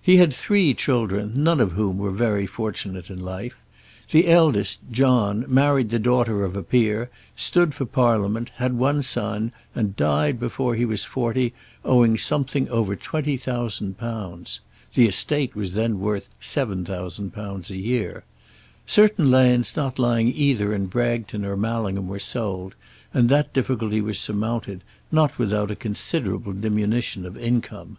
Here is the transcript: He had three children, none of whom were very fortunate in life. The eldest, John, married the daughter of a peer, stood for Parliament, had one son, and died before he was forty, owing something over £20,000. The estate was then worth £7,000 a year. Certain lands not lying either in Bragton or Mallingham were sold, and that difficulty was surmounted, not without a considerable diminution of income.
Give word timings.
He 0.00 0.16
had 0.16 0.32
three 0.32 0.72
children, 0.72 1.32
none 1.36 1.60
of 1.60 1.72
whom 1.72 1.98
were 1.98 2.10
very 2.10 2.46
fortunate 2.46 3.10
in 3.10 3.20
life. 3.20 3.56
The 4.12 4.26
eldest, 4.28 4.78
John, 4.90 5.44
married 5.46 5.90
the 5.90 5.98
daughter 5.98 6.42
of 6.42 6.56
a 6.56 6.62
peer, 6.62 7.10
stood 7.36 7.74
for 7.74 7.84
Parliament, 7.84 8.48
had 8.54 8.78
one 8.78 9.02
son, 9.02 9.52
and 9.74 9.94
died 9.94 10.40
before 10.40 10.74
he 10.74 10.86
was 10.86 11.04
forty, 11.04 11.52
owing 11.84 12.16
something 12.16 12.66
over 12.70 12.96
£20,000. 12.96 14.58
The 14.94 15.06
estate 15.06 15.54
was 15.54 15.74
then 15.74 16.00
worth 16.00 16.30
£7,000 16.40 17.68
a 17.68 17.76
year. 17.76 18.24
Certain 18.86 19.30
lands 19.30 19.76
not 19.76 19.98
lying 19.98 20.28
either 20.32 20.72
in 20.74 20.86
Bragton 20.86 21.44
or 21.44 21.58
Mallingham 21.58 22.08
were 22.08 22.18
sold, 22.18 22.74
and 23.12 23.28
that 23.28 23.52
difficulty 23.52 24.00
was 24.00 24.18
surmounted, 24.18 24.82
not 25.12 25.38
without 25.38 25.70
a 25.70 25.76
considerable 25.76 26.54
diminution 26.54 27.26
of 27.26 27.36
income. 27.36 27.98